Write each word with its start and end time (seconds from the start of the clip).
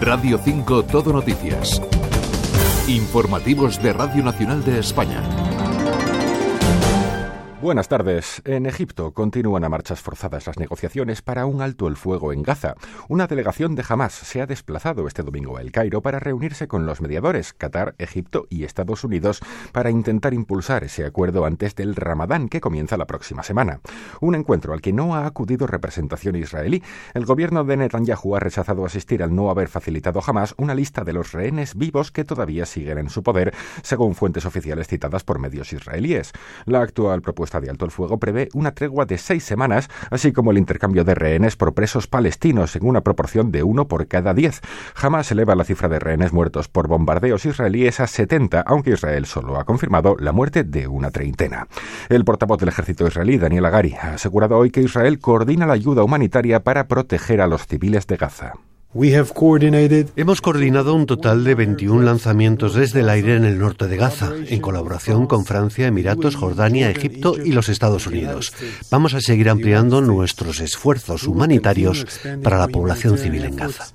Radio 0.00 0.40
5 0.42 0.84
Todo 0.84 1.12
Noticias. 1.12 1.82
Informativos 2.88 3.82
de 3.82 3.92
Radio 3.92 4.24
Nacional 4.24 4.64
de 4.64 4.78
España. 4.78 5.39
Buenas 7.62 7.88
tardes. 7.88 8.40
En 8.46 8.64
Egipto 8.64 9.12
continúan 9.12 9.64
a 9.64 9.68
marchas 9.68 10.00
forzadas 10.00 10.46
las 10.46 10.58
negociaciones 10.58 11.20
para 11.20 11.44
un 11.44 11.60
alto 11.60 11.88
el 11.88 11.96
fuego 11.96 12.32
en 12.32 12.42
Gaza. 12.42 12.74
Una 13.06 13.26
delegación 13.26 13.74
de 13.74 13.84
Hamas 13.86 14.14
se 14.14 14.40
ha 14.40 14.46
desplazado 14.46 15.06
este 15.06 15.22
domingo 15.22 15.58
a 15.58 15.60
El 15.60 15.70
Cairo 15.70 16.00
para 16.00 16.20
reunirse 16.20 16.68
con 16.68 16.86
los 16.86 17.02
mediadores, 17.02 17.52
Qatar, 17.52 17.94
Egipto 17.98 18.46
y 18.48 18.64
Estados 18.64 19.04
Unidos, 19.04 19.40
para 19.72 19.90
intentar 19.90 20.32
impulsar 20.32 20.84
ese 20.84 21.04
acuerdo 21.04 21.44
antes 21.44 21.74
del 21.74 21.96
Ramadán 21.96 22.48
que 22.48 22.62
comienza 22.62 22.96
la 22.96 23.06
próxima 23.06 23.42
semana. 23.42 23.80
Un 24.22 24.36
encuentro 24.36 24.72
al 24.72 24.80
que 24.80 24.94
no 24.94 25.14
ha 25.14 25.26
acudido 25.26 25.66
representación 25.66 26.36
israelí. 26.36 26.82
El 27.12 27.26
gobierno 27.26 27.64
de 27.64 27.76
Netanyahu 27.76 28.36
ha 28.36 28.40
rechazado 28.40 28.86
asistir 28.86 29.22
al 29.22 29.34
no 29.34 29.50
haber 29.50 29.68
facilitado 29.68 30.22
jamás 30.22 30.54
una 30.56 30.74
lista 30.74 31.04
de 31.04 31.12
los 31.12 31.32
rehenes 31.32 31.74
vivos 31.74 32.10
que 32.10 32.24
todavía 32.24 32.64
siguen 32.64 32.96
en 32.96 33.10
su 33.10 33.22
poder, 33.22 33.52
según 33.82 34.14
fuentes 34.14 34.46
oficiales 34.46 34.88
citadas 34.88 35.24
por 35.24 35.38
medios 35.38 35.74
israelíes. 35.74 36.32
La 36.64 36.80
actual 36.80 37.20
propuesta 37.20 37.49
de 37.58 37.70
alto 37.70 37.84
el 37.84 37.90
fuego 37.90 38.20
prevé 38.20 38.48
una 38.54 38.72
tregua 38.72 39.06
de 39.06 39.18
seis 39.18 39.42
semanas, 39.42 39.88
así 40.10 40.32
como 40.32 40.52
el 40.52 40.58
intercambio 40.58 41.02
de 41.02 41.16
rehenes 41.16 41.56
por 41.56 41.74
presos 41.74 42.06
palestinos 42.06 42.76
en 42.76 42.86
una 42.86 43.00
proporción 43.00 43.50
de 43.50 43.64
uno 43.64 43.88
por 43.88 44.06
cada 44.06 44.34
diez. 44.34 44.60
Jamás 44.94 45.32
eleva 45.32 45.56
la 45.56 45.64
cifra 45.64 45.88
de 45.88 45.98
rehenes 45.98 46.32
muertos 46.32 46.68
por 46.68 46.86
bombardeos 46.86 47.44
israelíes 47.46 47.98
a 47.98 48.06
70, 48.06 48.60
aunque 48.60 48.90
Israel 48.90 49.26
solo 49.26 49.58
ha 49.58 49.64
confirmado 49.64 50.16
la 50.20 50.32
muerte 50.32 50.62
de 50.62 50.86
una 50.86 51.10
treintena. 51.10 51.66
El 52.08 52.24
portavoz 52.24 52.58
del 52.58 52.68
ejército 52.68 53.06
israelí, 53.06 53.38
Daniel 53.38 53.64
Agari, 53.64 53.94
ha 53.94 54.14
asegurado 54.14 54.56
hoy 54.56 54.70
que 54.70 54.82
Israel 54.82 55.18
coordina 55.18 55.66
la 55.66 55.72
ayuda 55.72 56.04
humanitaria 56.04 56.60
para 56.62 56.86
proteger 56.86 57.40
a 57.40 57.46
los 57.46 57.66
civiles 57.66 58.06
de 58.06 58.16
Gaza. 58.16 58.52
Hemos 60.16 60.40
coordinado 60.40 60.94
un 60.94 61.06
total 61.06 61.44
de 61.44 61.54
21 61.54 62.02
lanzamientos 62.02 62.74
desde 62.74 63.00
el 63.00 63.08
aire 63.08 63.36
en 63.36 63.44
el 63.44 63.56
norte 63.56 63.86
de 63.86 63.96
Gaza, 63.96 64.32
en 64.48 64.60
colaboración 64.60 65.28
con 65.28 65.44
Francia, 65.44 65.86
Emiratos, 65.86 66.34
Jordania, 66.34 66.90
Egipto 66.90 67.36
y 67.36 67.52
los 67.52 67.68
Estados 67.68 68.08
Unidos. 68.08 68.52
Vamos 68.90 69.14
a 69.14 69.20
seguir 69.20 69.48
ampliando 69.48 70.00
nuestros 70.00 70.58
esfuerzos 70.58 71.28
humanitarios 71.28 72.04
para 72.42 72.58
la 72.58 72.66
población 72.66 73.16
civil 73.16 73.44
en 73.44 73.56
Gaza. 73.56 73.86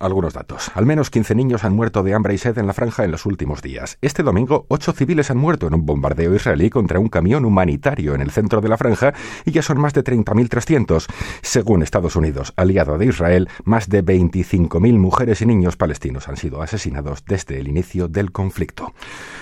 Algunos 0.00 0.32
datos. 0.32 0.70
Al 0.74 0.86
menos 0.86 1.10
15 1.10 1.34
niños 1.34 1.64
han 1.64 1.74
muerto 1.74 2.04
de 2.04 2.14
hambre 2.14 2.32
y 2.32 2.38
sed 2.38 2.56
en 2.58 2.68
la 2.68 2.72
franja 2.72 3.04
en 3.04 3.10
los 3.10 3.26
últimos 3.26 3.62
días. 3.62 3.98
Este 4.00 4.22
domingo, 4.22 4.64
ocho 4.68 4.92
civiles 4.92 5.32
han 5.32 5.38
muerto 5.38 5.66
en 5.66 5.74
un 5.74 5.86
bombardeo 5.86 6.36
israelí 6.36 6.70
contra 6.70 7.00
un 7.00 7.08
camión 7.08 7.44
humanitario 7.44 8.14
en 8.14 8.20
el 8.20 8.30
centro 8.30 8.60
de 8.60 8.68
la 8.68 8.76
franja 8.76 9.12
y 9.44 9.50
ya 9.50 9.60
son 9.60 9.80
más 9.80 9.94
de 9.94 10.04
30.300. 10.04 11.06
Según 11.42 11.82
Estados 11.82 12.14
Unidos, 12.14 12.52
aliado 12.54 12.96
de 12.96 13.06
Israel, 13.06 13.48
más 13.64 13.88
de 13.88 14.04
25.000 14.04 14.98
mujeres 14.98 15.42
y 15.42 15.46
niños 15.46 15.76
palestinos 15.76 16.28
han 16.28 16.36
sido 16.36 16.62
asesinados 16.62 17.24
desde 17.24 17.58
el 17.58 17.66
inicio 17.66 18.06
del 18.06 18.30
conflicto. 18.30 18.94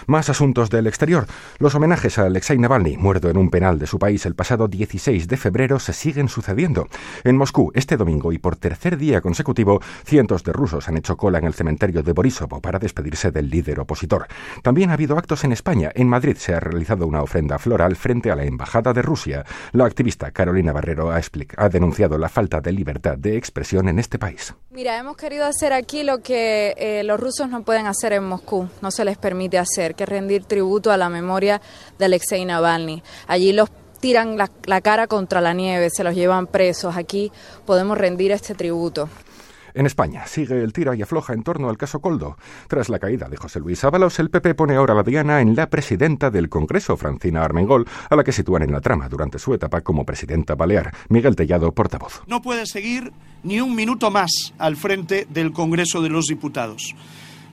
Más 0.07 0.31
asuntos 0.31 0.71
del 0.71 0.87
exterior. 0.87 1.27
Los 1.59 1.75
homenajes 1.75 2.19
a 2.19 2.25
Alexei 2.25 2.57
Navalny, 2.57 2.97
muerto 2.97 3.29
en 3.29 3.37
un 3.37 3.51
penal 3.51 3.79
de 3.79 3.87
su 3.87 3.99
país 3.99 4.25
el 4.25 4.35
pasado 4.35 4.69
16 4.69 5.29
de 5.29 5.37
febrero, 5.37 5.79
se 5.81 5.93
siguen 5.93 6.29
sucediendo. 6.29 6.89
En 7.25 7.37
Moscú, 7.37 7.73
este 7.75 7.99
domingo 7.99 8.33
y 8.33 8.39
por 8.39 8.57
tercer 8.57 8.97
día 8.97 9.21
consecutivo, 9.21 9.83
cientos 10.07 10.46
de 10.47 10.53
rusos 10.53 10.89
han 10.89 10.97
hecho 10.97 11.19
cola 11.19 11.39
en 11.39 11.45
el 11.45 11.53
cementerio 11.53 12.03
de 12.03 12.13
Borisovo 12.13 12.61
para 12.63 12.79
despedirse 12.79 13.31
del 13.31 13.51
líder 13.51 13.81
opositor. 13.81 14.27
También 14.63 14.89
ha 14.89 14.95
habido 14.95 15.19
actos 15.19 15.45
en 15.45 15.53
España. 15.53 15.91
En 15.95 16.09
Madrid 16.09 16.37
se 16.39 16.55
ha 16.55 16.61
realizado 16.61 17.07
una 17.07 17.23
ofrenda 17.23 17.59
floral 17.59 17.97
frente 17.97 18.31
a 18.31 18.37
la 18.37 18.45
Embajada 18.45 18.95
de 18.95 19.03
Rusia. 19.03 19.45
La 19.73 19.85
activista 19.85 20.31
Carolina 20.31 20.73
Barrero 20.73 21.11
ha, 21.11 21.21
ha 21.59 21.69
denunciado 21.69 22.17
la 22.17 22.31
falta 22.31 22.61
de 22.61 22.73
libertad 22.73 23.19
de 23.19 23.37
expresión 23.37 23.89
en 23.89 23.99
este 23.99 24.19
país. 24.19 24.55
Mira, 24.71 24.97
hemos 24.97 25.17
querido 25.17 25.45
hacer 25.45 25.73
aquí 25.73 26.03
lo 26.03 26.23
que 26.23 26.75
eh, 26.77 27.03
los 27.05 27.19
rusos 27.19 27.49
no 27.49 27.63
pueden 27.63 27.87
hacer 27.87 28.13
en 28.13 28.25
Moscú, 28.25 28.69
no 28.81 28.91
se 28.91 29.05
les 29.05 29.19
permite 29.19 29.59
hacer, 29.59 29.95
que 29.95 30.07
rendir 30.07 30.45
tributo 30.45 30.93
a 30.93 30.97
la 30.97 31.09
memoria 31.09 31.61
de 31.99 32.05
Alexei 32.05 32.45
Navalny. 32.45 33.03
Allí 33.27 33.53
los 33.53 33.71
tiran 34.01 34.37
la 34.37 34.81
cara 34.81 35.07
contra 35.07 35.41
la 35.41 35.53
nieve, 35.53 35.91
se 35.91 36.05
los 36.05 36.15
llevan 36.15 36.47
presos. 36.47 36.97
Aquí 36.97 37.33
podemos 37.65 37.99
rendir 37.99 38.33
este 38.33 38.55
tributo. 38.55 39.09
En 39.77 39.85
España 39.85 40.27
sigue 40.27 40.63
el 40.63 40.73
tira 40.73 40.97
y 40.97 41.03
afloja 41.03 41.35
en 41.35 41.43
torno 41.43 41.69
al 41.69 41.77
caso 41.77 42.01
Coldo. 42.01 42.39
Tras 42.67 42.89
la 42.89 42.99
caída 42.99 43.29
de 43.29 43.37
José 43.37 43.61
Luis 43.61 43.85
Ábalos, 43.85 44.19
el 44.19 44.31
PP 44.31 44.55
pone 44.55 44.75
ahora 44.75 44.95
la 44.95 45.03
diana 45.03 45.43
en 45.43 45.55
la 45.55 45.69
presidenta 45.69 46.31
del 46.31 46.49
Congreso, 46.49 46.97
Francina 46.97 47.45
Armengol, 47.45 47.87
a 48.09 48.17
la 48.17 48.25
que 48.25 48.33
sitúan 48.33 48.63
en 48.63 48.73
la 48.73 48.81
trama 48.81 49.11
durante 49.11 49.39
su 49.39 49.53
etapa 49.53 49.83
como 49.83 50.07
presidenta 50.07 50.55
balear. 50.55 50.95
Miguel 51.11 51.37
Tellado, 51.37 51.73
portavoz. 51.73 52.23
No 52.27 52.41
puede 52.41 52.65
seguir 52.65 53.13
ni 53.43 53.61
un 53.61 53.75
minuto 53.75 54.11
más 54.11 54.55
al 54.57 54.77
frente 54.77 55.27
del 55.29 55.53
Congreso 55.53 56.01
de 56.01 56.09
los 56.09 56.25
Diputados. 56.25 56.95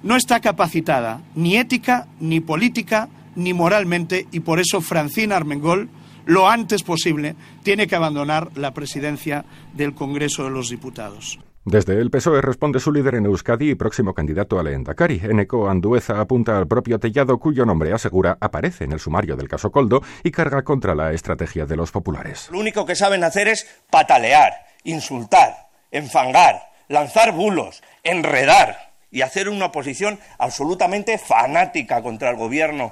No 0.02 0.16
está 0.16 0.40
capacitada 0.40 1.22
ni 1.36 1.58
ética, 1.58 2.08
ni 2.22 2.40
política, 2.40 3.10
ni 3.36 3.54
moralmente, 3.54 4.28
y 4.32 4.40
por 4.40 4.62
eso 4.62 4.80
Francina 4.80 5.36
Armengol 5.36 5.90
lo 6.26 6.50
antes 6.50 6.84
posible, 6.84 7.36
tiene 7.64 7.86
que 7.86 7.98
abandonar 7.98 8.50
la 8.56 8.74
presidencia 8.74 9.44
del 9.74 9.94
Congreso 9.94 10.46
de 10.46 10.52
los 10.52 10.70
Diputados. 10.70 11.38
Desde 11.66 11.94
el 11.94 12.12
PSOE 12.12 12.42
responde 12.42 12.82
su 12.82 12.92
líder 12.92 13.16
en 13.16 13.26
Euskadi 13.26 13.70
y 13.70 13.76
próximo 13.76 14.14
candidato 14.14 14.60
a 14.60 14.64
la 14.64 14.72
Endacari. 14.72 15.22
Eneco 15.24 15.70
Andueza 15.70 16.20
apunta 16.20 16.58
al 16.58 16.68
propio 16.68 17.00
Tellado, 17.00 17.38
cuyo 17.38 17.66
nombre 17.66 17.94
asegura 17.94 18.38
aparece 18.42 18.84
en 18.84 18.92
el 18.92 19.00
sumario 19.00 19.38
del 19.38 19.48
caso 19.48 19.72
Coldo 19.72 20.02
y 20.24 20.32
carga 20.32 20.64
contra 20.64 20.94
la 20.94 21.14
estrategia 21.14 21.66
de 21.66 21.78
los 21.78 21.90
populares. 21.90 22.50
Lo 22.52 22.60
único 22.60 22.86
que 22.86 22.96
saben 22.96 23.24
hacer 23.24 23.48
es 23.48 23.66
patalear, 23.90 24.52
insultar, 24.84 25.70
enfangar, 25.90 26.64
lanzar 26.90 27.32
bulos, 27.32 27.82
enredar 28.04 28.92
y 29.10 29.22
hacer 29.22 29.48
una 29.48 29.68
oposición 29.68 30.20
absolutamente 30.40 31.18
fanática 31.18 32.02
contra 32.02 32.32
el 32.32 32.36
gobierno. 32.36 32.92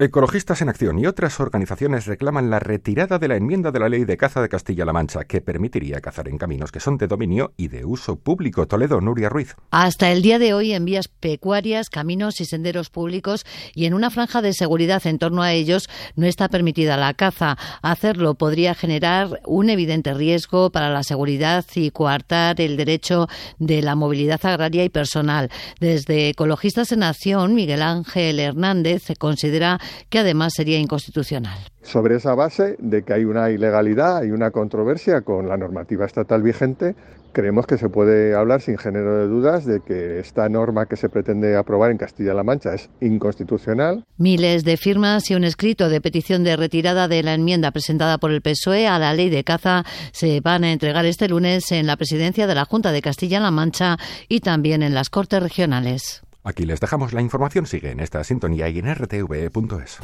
Ecologistas 0.00 0.62
en 0.62 0.68
Acción 0.68 0.96
y 1.00 1.06
otras 1.06 1.40
organizaciones 1.40 2.06
reclaman 2.06 2.50
la 2.50 2.60
retirada 2.60 3.18
de 3.18 3.26
la 3.26 3.34
enmienda 3.34 3.72
de 3.72 3.80
la 3.80 3.88
ley 3.88 4.04
de 4.04 4.16
caza 4.16 4.40
de 4.40 4.48
Castilla-La 4.48 4.92
Mancha 4.92 5.24
que 5.24 5.40
permitiría 5.40 6.00
cazar 6.00 6.28
en 6.28 6.38
caminos 6.38 6.70
que 6.70 6.78
son 6.78 6.98
de 6.98 7.08
dominio 7.08 7.52
y 7.56 7.66
de 7.66 7.84
uso 7.84 8.14
público. 8.14 8.68
Toledo, 8.68 9.00
Nuria 9.00 9.28
Ruiz. 9.28 9.56
Hasta 9.72 10.12
el 10.12 10.22
día 10.22 10.38
de 10.38 10.54
hoy 10.54 10.72
en 10.72 10.84
vías 10.84 11.08
pecuarias, 11.08 11.90
caminos 11.90 12.40
y 12.40 12.44
senderos 12.44 12.90
públicos 12.90 13.44
y 13.74 13.86
en 13.86 13.94
una 13.94 14.10
franja 14.10 14.40
de 14.40 14.52
seguridad 14.52 15.04
en 15.04 15.18
torno 15.18 15.42
a 15.42 15.52
ellos 15.52 15.88
no 16.14 16.26
está 16.26 16.48
permitida 16.48 16.96
la 16.96 17.12
caza. 17.14 17.58
Hacerlo 17.82 18.36
podría 18.36 18.76
generar 18.76 19.40
un 19.46 19.68
evidente 19.68 20.14
riesgo 20.14 20.70
para 20.70 20.90
la 20.90 21.02
seguridad 21.02 21.64
y 21.74 21.90
coartar 21.90 22.60
el 22.60 22.76
derecho 22.76 23.26
de 23.58 23.82
la 23.82 23.96
movilidad 23.96 24.46
agraria 24.46 24.84
y 24.84 24.90
personal. 24.90 25.50
Desde 25.80 26.28
Ecologistas 26.28 26.92
en 26.92 27.02
Acción, 27.02 27.56
Miguel 27.56 27.82
Ángel 27.82 28.38
Hernández 28.38 29.02
se 29.02 29.16
considera 29.16 29.80
que 30.08 30.18
además 30.18 30.52
sería 30.54 30.78
inconstitucional. 30.78 31.58
Sobre 31.82 32.16
esa 32.16 32.34
base 32.34 32.76
de 32.78 33.02
que 33.02 33.14
hay 33.14 33.24
una 33.24 33.50
ilegalidad, 33.50 34.18
hay 34.18 34.30
una 34.30 34.50
controversia 34.50 35.22
con 35.22 35.48
la 35.48 35.56
normativa 35.56 36.04
estatal 36.04 36.42
vigente, 36.42 36.94
creemos 37.32 37.66
que 37.66 37.78
se 37.78 37.88
puede 37.88 38.34
hablar 38.34 38.60
sin 38.60 38.78
género 38.78 39.16
de 39.18 39.28
dudas 39.28 39.64
de 39.64 39.80
que 39.80 40.18
esta 40.18 40.48
norma 40.48 40.86
que 40.86 40.96
se 40.96 41.08
pretende 41.08 41.56
aprobar 41.56 41.90
en 41.90 41.98
Castilla-La 41.98 42.42
Mancha 42.42 42.74
es 42.74 42.90
inconstitucional. 43.00 44.04
Miles 44.16 44.64
de 44.64 44.76
firmas 44.76 45.30
y 45.30 45.34
un 45.34 45.44
escrito 45.44 45.88
de 45.88 46.00
petición 46.00 46.44
de 46.44 46.56
retirada 46.56 47.08
de 47.08 47.22
la 47.22 47.34
enmienda 47.34 47.70
presentada 47.70 48.18
por 48.18 48.32
el 48.32 48.42
PSOE 48.42 48.86
a 48.86 48.98
la 48.98 49.14
ley 49.14 49.30
de 49.30 49.44
caza 49.44 49.84
se 50.12 50.40
van 50.40 50.64
a 50.64 50.72
entregar 50.72 51.06
este 51.06 51.28
lunes 51.28 51.70
en 51.72 51.86
la 51.86 51.96
presidencia 51.96 52.46
de 52.46 52.54
la 52.54 52.64
Junta 52.64 52.92
de 52.92 53.02
Castilla-La 53.02 53.50
Mancha 53.50 53.96
y 54.28 54.40
también 54.40 54.82
en 54.82 54.94
las 54.94 55.10
Cortes 55.10 55.42
Regionales. 55.42 56.22
Aquí 56.44 56.64
les 56.64 56.80
dejamos 56.80 57.12
la 57.12 57.22
información. 57.22 57.66
Sigue 57.66 57.90
en 57.90 58.00
esta 58.00 58.22
sintonía 58.24 58.68
y 58.68 58.78
en 58.78 58.94
rtv.es. 58.94 59.98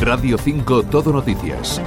Radio 0.00 0.38
5 0.38 0.84
Todo 0.84 1.12
Noticias. 1.12 1.80